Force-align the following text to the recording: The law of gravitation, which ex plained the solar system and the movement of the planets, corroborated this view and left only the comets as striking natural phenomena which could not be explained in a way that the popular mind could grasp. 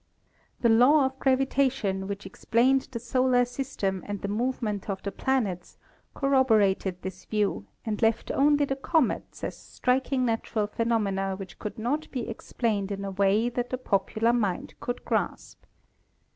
The 0.61 0.69
law 0.69 1.05
of 1.05 1.19
gravitation, 1.19 2.07
which 2.07 2.25
ex 2.25 2.43
plained 2.43 2.87
the 2.91 2.97
solar 2.97 3.45
system 3.45 4.03
and 4.07 4.19
the 4.19 4.27
movement 4.27 4.89
of 4.89 5.03
the 5.03 5.11
planets, 5.11 5.77
corroborated 6.15 6.99
this 7.03 7.23
view 7.25 7.67
and 7.85 8.01
left 8.01 8.31
only 8.31 8.65
the 8.65 8.75
comets 8.75 9.43
as 9.43 9.55
striking 9.55 10.25
natural 10.25 10.65
phenomena 10.65 11.35
which 11.35 11.59
could 11.59 11.77
not 11.77 12.09
be 12.09 12.27
explained 12.27 12.91
in 12.91 13.05
a 13.05 13.11
way 13.11 13.47
that 13.49 13.69
the 13.69 13.77
popular 13.77 14.33
mind 14.33 14.73
could 14.79 15.05
grasp. 15.05 15.61